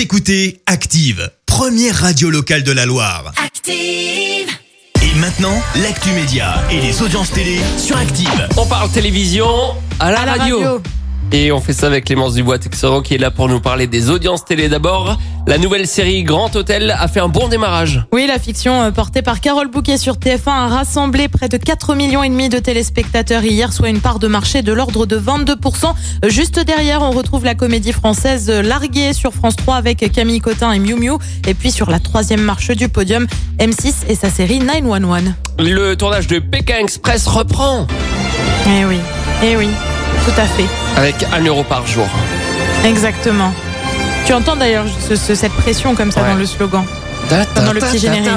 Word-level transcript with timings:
Vous 0.00 0.04
écoutez 0.04 0.62
Active, 0.64 1.30
première 1.44 1.94
radio 1.94 2.30
locale 2.30 2.62
de 2.62 2.72
la 2.72 2.86
Loire. 2.86 3.34
Active. 3.36 4.48
Et 5.02 5.14
maintenant, 5.18 5.62
l'actu 5.82 6.08
média 6.12 6.54
et 6.70 6.80
les 6.80 7.02
audiences 7.02 7.30
télé 7.32 7.58
sur 7.76 7.98
Active. 7.98 8.48
On 8.56 8.64
parle 8.64 8.90
télévision 8.90 9.46
à 9.98 10.10
la, 10.10 10.20
À 10.20 10.24
la 10.24 10.32
radio. 10.36 10.80
Et 11.32 11.52
on 11.52 11.60
fait 11.60 11.72
ça 11.72 11.86
avec 11.86 12.06
Clémence 12.06 12.34
Dubois 12.34 12.58
Texoro 12.58 13.02
qui 13.02 13.14
est 13.14 13.18
là 13.18 13.30
pour 13.30 13.48
nous 13.48 13.60
parler 13.60 13.86
des 13.86 14.10
audiences 14.10 14.44
télé 14.44 14.68
d'abord. 14.68 15.16
La 15.46 15.58
nouvelle 15.58 15.86
série 15.86 16.24
Grand 16.24 16.54
Hôtel 16.56 16.90
a 16.90 17.08
fait 17.08 17.20
un 17.20 17.28
bon 17.28 17.48
démarrage. 17.48 18.04
Oui, 18.12 18.26
la 18.26 18.38
fiction 18.38 18.82
euh, 18.82 18.90
portée 18.90 19.22
par 19.22 19.40
Carole 19.40 19.68
Bouquet 19.68 19.96
sur 19.96 20.16
TF1 20.16 20.50
a 20.50 20.66
rassemblé 20.68 21.28
près 21.28 21.48
de 21.48 21.56
4 21.56 21.94
millions 21.94 22.22
et 22.22 22.28
demi 22.28 22.48
de 22.48 22.58
téléspectateurs 22.58 23.44
hier, 23.44 23.72
soit 23.72 23.88
une 23.88 24.00
part 24.00 24.18
de 24.18 24.26
marché 24.26 24.62
de 24.62 24.72
l'ordre 24.72 25.06
de 25.06 25.18
22%. 25.18 25.94
Juste 26.28 26.60
derrière, 26.60 27.02
on 27.02 27.10
retrouve 27.10 27.44
la 27.44 27.54
comédie 27.54 27.92
française 27.92 28.50
euh, 28.50 28.62
Larguée 28.62 29.12
sur 29.12 29.32
France 29.32 29.56
3 29.56 29.76
avec 29.76 30.10
Camille 30.12 30.40
Cotin 30.40 30.72
et 30.72 30.78
Miu 30.78 30.94
Miu. 30.96 31.12
Et 31.46 31.54
puis 31.54 31.70
sur 31.70 31.90
la 31.90 32.00
troisième 32.00 32.42
marche 32.42 32.70
du 32.72 32.88
podium, 32.88 33.26
M6 33.58 34.08
et 34.08 34.14
sa 34.16 34.30
série 34.30 34.58
911. 34.58 35.32
Le 35.58 35.94
tournage 35.94 36.26
de 36.26 36.38
Pékin 36.40 36.78
Express 36.78 37.26
reprend 37.26 37.86
Eh 38.66 38.84
oui, 38.84 38.98
eh 39.42 39.56
oui, 39.56 39.68
tout 40.24 40.40
à 40.40 40.44
fait. 40.44 40.66
avec 40.96 41.14
1 41.32 41.44
euro 41.46 41.62
par 41.64 41.86
jour. 41.86 42.06
Exactement. 42.84 43.52
Tu 44.26 44.32
entends 44.32 44.56
d'ailleurs 44.56 44.84
ce- 45.08 45.16
ce- 45.16 45.34
cette 45.34 45.52
pression 45.52 45.94
comme 45.94 46.10
ça 46.12 46.22
Ouais. 46.22 46.28
dans 46.30 46.34
le 46.36 46.46
slogan. 46.46 46.84
Pendant 47.54 47.72
le 47.72 47.80
petit 47.80 47.98
générique. 47.98 48.28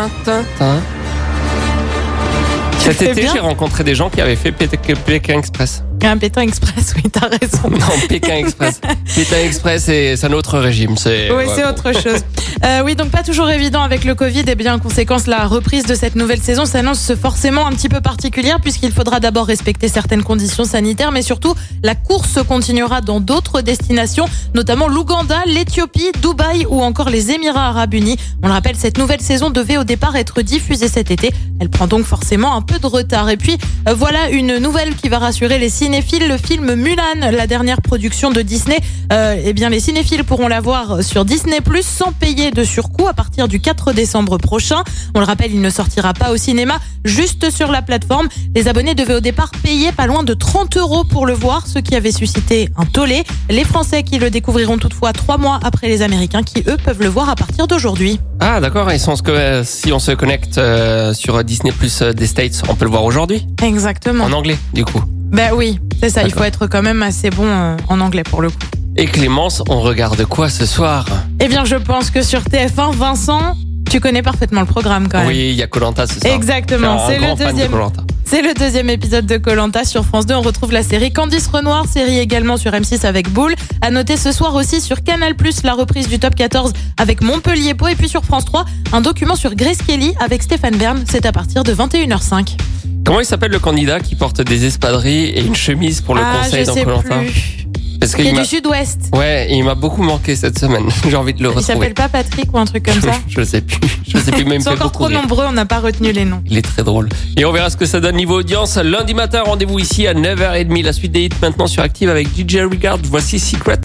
Tu 2.79 2.89
Cet 2.91 3.01
été, 3.01 3.27
j'ai 3.33 3.39
rencontré 3.39 3.83
des 3.85 3.95
gens 3.95 4.09
qui 4.09 4.19
avaient 4.19 4.35
fait 4.35 4.51
Pékin 4.51 4.93
Pékin 5.05 5.37
Express. 5.39 5.83
Un 6.03 6.17
pétain 6.17 6.41
express, 6.41 6.93
oui, 6.97 7.03
t'as 7.09 7.29
raison. 7.29 7.69
Non, 7.69 8.07
Pékin 8.09 8.35
Express. 8.35 8.81
Pékin 9.15 9.37
Express, 9.45 9.83
c'est 9.85 10.25
un 10.25 10.33
autre 10.33 10.59
régime. 10.59 10.91
Oui, 10.91 10.97
c'est 11.05 11.31
ouais, 11.31 11.63
autre 11.65 11.93
chose. 11.93 12.19
Euh, 12.63 12.81
oui, 12.83 12.95
donc 12.95 13.09
pas 13.09 13.23
toujours 13.23 13.49
évident 13.49 13.81
avec 13.81 14.03
le 14.03 14.15
Covid. 14.15 14.43
Et 14.47 14.55
bien, 14.55 14.75
en 14.75 14.79
conséquence, 14.79 15.27
la 15.27 15.47
reprise 15.47 15.85
de 15.85 15.95
cette 15.95 16.15
nouvelle 16.15 16.41
saison 16.41 16.65
s'annonce 16.65 17.13
forcément 17.15 17.65
un 17.65 17.71
petit 17.71 17.89
peu 17.89 18.01
particulière 18.01 18.59
puisqu'il 18.61 18.91
faudra 18.91 19.19
d'abord 19.19 19.45
respecter 19.45 19.87
certaines 19.87 20.23
conditions 20.23 20.65
sanitaires, 20.65 21.11
mais 21.11 21.21
surtout, 21.21 21.55
la 21.83 21.95
course 21.95 22.39
continuera 22.47 23.01
dans 23.01 23.19
d'autres 23.19 23.61
destinations, 23.61 24.25
notamment 24.53 24.87
l'Ouganda, 24.87 25.37
l'Éthiopie, 25.45 26.11
Dubaï 26.21 26.65
ou 26.67 26.81
encore 26.81 27.09
les 27.09 27.31
Émirats 27.31 27.67
Arabes 27.67 27.93
Unis. 27.93 28.17
On 28.41 28.47
le 28.47 28.53
rappelle, 28.53 28.75
cette 28.75 28.97
nouvelle 28.97 29.21
saison 29.21 29.49
devait 29.49 29.77
au 29.77 29.83
départ 29.83 30.15
être 30.15 30.41
diffusée 30.41 30.87
cet 30.87 31.11
été. 31.11 31.31
Elle 31.59 31.69
prend 31.69 31.87
donc 31.87 32.05
forcément 32.05 32.55
un 32.55 32.61
peu 32.61 32.79
de 32.79 32.87
retard. 32.87 33.29
Et 33.29 33.37
puis, 33.37 33.57
euh, 33.87 33.93
voilà 33.93 34.29
une 34.29 34.57
nouvelle 34.57 34.95
qui 34.95 35.09
va 35.09 35.19
rassurer 35.19 35.59
les 35.59 35.69
cinéphiles. 35.69 36.27
Le 36.27 36.37
film 36.37 36.75
Mulan, 36.75 37.31
la 37.31 37.47
dernière 37.47 37.81
production 37.81 38.31
de 38.31 38.41
Disney, 38.41 38.79
euh, 39.11 39.41
eh 39.43 39.53
bien, 39.53 39.69
les 39.69 39.79
cinéphiles 39.79 40.23
pourront 40.23 40.47
la 40.47 40.61
voir 40.61 41.03
sur 41.03 41.25
Disney 41.25 41.61
Plus 41.61 41.85
sans 41.85 42.11
payer 42.11 42.51
de 42.53 42.63
surcoût 42.63 43.07
à 43.07 43.13
partir 43.13 43.47
du 43.47 43.59
4 43.59 43.93
décembre 43.93 44.37
prochain. 44.37 44.83
On 45.15 45.19
le 45.19 45.25
rappelle, 45.25 45.53
il 45.53 45.61
ne 45.61 45.69
sortira 45.69 46.13
pas 46.13 46.31
au 46.31 46.37
cinéma, 46.37 46.79
juste 47.05 47.49
sur 47.49 47.71
la 47.71 47.81
plateforme. 47.81 48.27
Les 48.55 48.67
abonnés 48.67 48.95
devaient 48.95 49.15
au 49.15 49.19
départ 49.19 49.51
payer 49.63 49.91
pas 49.91 50.07
loin 50.07 50.23
de 50.23 50.33
30 50.33 50.77
euros 50.77 51.03
pour 51.03 51.25
le 51.25 51.33
voir, 51.33 51.67
ce 51.67 51.79
qui 51.79 51.95
avait 51.95 52.11
suscité 52.11 52.69
un 52.77 52.85
tollé. 52.85 53.23
Les 53.49 53.63
Français 53.63 54.03
qui 54.03 54.17
le 54.17 54.29
découvriront 54.29 54.77
toutefois 54.77 55.13
trois 55.13 55.37
mois 55.37 55.59
après 55.63 55.87
les 55.87 56.01
Américains 56.01 56.43
qui, 56.43 56.63
eux, 56.67 56.77
peuvent 56.83 57.01
le 57.01 57.09
voir 57.09 57.29
à 57.29 57.35
partir 57.35 57.67
d'aujourd'hui. 57.67 58.19
Ah 58.39 58.59
d'accord, 58.59 58.91
et 58.91 58.97
si 58.97 59.09
on 59.09 59.15
se, 59.15 59.61
si 59.63 59.91
on 59.91 59.99
se 59.99 60.11
connecte 60.11 60.57
euh, 60.57 61.13
sur 61.13 61.43
Disney 61.43 61.71
Plus 61.71 62.01
euh, 62.01 62.13
des 62.13 62.27
States, 62.27 62.63
on 62.69 62.75
peut 62.75 62.85
le 62.85 62.91
voir 62.91 63.03
aujourd'hui? 63.03 63.47
Exactement. 63.61 64.25
En 64.25 64.31
anglais, 64.33 64.57
du 64.73 64.85
coup. 64.85 65.01
Ben 65.31 65.51
oui, 65.55 65.79
c'est 65.99 66.09
ça. 66.09 66.23
Il 66.23 66.31
faut 66.31 66.43
être 66.43 66.67
quand 66.67 66.83
même 66.83 67.01
assez 67.01 67.29
bon 67.29 67.47
euh, 67.47 67.75
en 67.87 67.99
anglais 68.01 68.23
pour 68.23 68.41
le 68.41 68.49
coup. 68.49 68.57
Et 68.95 69.05
Clémence, 69.05 69.63
on 69.69 69.81
regarde 69.81 70.23
quoi 70.25 70.49
ce 70.49 70.67
soir? 70.67 71.05
Eh 71.39 71.47
bien, 71.47 71.65
je 71.65 71.75
pense 71.75 72.11
que 72.11 72.21
sur 72.21 72.41
TF1, 72.41 72.93
Vincent, 72.93 73.55
tu 73.89 73.99
connais 73.99 74.21
parfaitement 74.21 74.61
le 74.61 74.67
programme 74.67 75.07
quand 75.07 75.19
même. 75.19 75.27
Oui, 75.27 75.49
il 75.49 75.55
y 75.55 75.63
a 75.63 75.67
Colanta 75.67 76.05
ce 76.05 76.19
soir. 76.19 76.31
Exactement, 76.31 77.07
c'est 77.07 77.17
le 77.17 77.33
de 77.33 77.43
deuxième. 77.43 77.71
C'est 78.23 78.43
le 78.43 78.53
deuxième 78.53 78.89
épisode 78.89 79.25
de 79.25 79.37
Colanta 79.37 79.83
sur 79.83 80.05
France 80.05 80.27
2. 80.27 80.35
On 80.35 80.41
retrouve 80.41 80.71
la 80.71 80.83
série 80.83 81.11
Candice 81.11 81.47
Renoir, 81.47 81.87
série 81.87 82.19
également 82.19 82.55
sur 82.55 82.71
M6 82.71 83.05
avec 83.05 83.29
Boule. 83.29 83.55
À 83.81 83.89
noter 83.89 84.15
ce 84.15 84.31
soir 84.31 84.53
aussi 84.53 84.79
sur 84.79 85.03
Canal+, 85.03 85.33
la 85.63 85.73
reprise 85.73 86.07
du 86.07 86.19
Top 86.19 86.35
14 86.35 86.71
avec 86.97 87.21
Montpellier 87.21 87.73
Po. 87.73 87.87
Et 87.87 87.95
puis 87.95 88.09
sur 88.09 88.23
France 88.23 88.45
3, 88.45 88.65
un 88.93 89.01
document 89.01 89.35
sur 89.35 89.55
Grace 89.55 89.79
Kelly 89.85 90.13
avec 90.19 90.43
Stéphane 90.43 90.77
Bern. 90.77 91.03
C'est 91.09 91.25
à 91.25 91.31
partir 91.31 91.63
de 91.63 91.73
21h05. 91.73 92.57
Comment 93.05 93.19
il 93.19 93.25
s'appelle 93.25 93.51
le 93.51 93.59
candidat 93.59 93.99
qui 93.99 94.15
porte 94.15 94.41
des 94.41 94.65
espadrilles 94.65 95.25
et 95.25 95.41
une 95.41 95.55
chemise 95.55 96.01
pour 96.01 96.15
le 96.15 96.21
ah, 96.23 96.37
conseil 96.37 96.65
je 96.65 96.71
dans 96.71 97.01
plus. 97.01 97.62
Parce 98.03 98.13
Il 98.19 98.25
qu'il 98.25 98.37
est 98.37 98.41
du 98.41 98.45
Sud-Ouest. 98.45 98.99
Ouais, 99.15 99.47
il 99.49 99.63
m'a 99.63 99.75
beaucoup 99.75 100.03
manqué 100.03 100.35
cette 100.35 100.59
semaine. 100.59 100.83
J'ai 101.09 101.15
envie 101.15 101.33
de 101.33 101.41
le 101.41 101.45
Il 101.51 101.55
retrouver. 101.55 101.73
s'appelle 101.73 101.93
pas 101.93 102.09
Patrick 102.09 102.53
ou 102.53 102.57
un 102.57 102.65
truc 102.65 102.83
comme 102.85 102.99
ça 102.99 103.13
je 103.29 103.43
sais 103.43 103.61
plus. 103.61 103.79
Je 104.05 104.17
sais 104.17 104.31
plus, 104.31 104.41
il 104.45 104.53
Ils 104.53 104.61
sont 104.61 104.71
encore 104.71 104.91
trop 104.91 105.05
rire. 105.05 105.21
nombreux, 105.21 105.45
on 105.47 105.53
n'a 105.53 105.65
pas 105.65 105.79
retenu 105.79 106.11
les 106.11 106.25
noms. 106.25 106.41
Il 106.45 106.57
est 106.57 106.61
très 106.63 106.83
drôle. 106.83 107.07
Et 107.37 107.45
on 107.45 107.53
verra 107.53 107.69
ce 107.69 107.77
que 107.77 107.85
ça 107.85 108.01
donne 108.01 108.17
niveau 108.17 108.39
audience. 108.39 108.75
Lundi 108.77 109.13
matin, 109.13 109.43
rendez-vous 109.45 109.79
ici 109.79 110.05
à 110.05 110.13
9h30. 110.13 110.83
La 110.83 110.91
suite 110.91 111.13
des 111.13 111.23
hits 111.25 111.29
maintenant 111.41 111.67
sur 111.67 111.81
Active 111.81 112.09
avec 112.09 112.27
DJ 112.37 112.57
Regard. 112.69 112.97
Voici 113.05 113.39
Secret. 113.39 113.79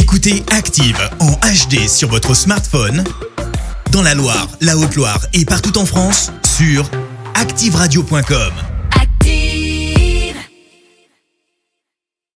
Écoutez 0.00 0.44
Active 0.56 0.98
en 1.18 1.32
HD 1.32 1.88
sur 1.88 2.08
votre 2.10 2.34
smartphone, 2.34 3.02
dans 3.90 4.02
la 4.02 4.14
Loire, 4.14 4.46
la 4.60 4.76
Haute-Loire 4.76 5.20
et 5.32 5.44
partout 5.44 5.76
en 5.78 5.86
France, 5.86 6.30
sur 6.44 6.84
activeradio.com. 7.34 8.52